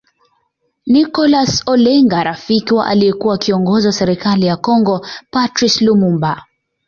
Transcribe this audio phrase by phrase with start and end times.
[0.85, 6.43] Nicholas Olenga rafiki wa aliekua kiongozo wa serikali ya Kongo Patrice Lumumba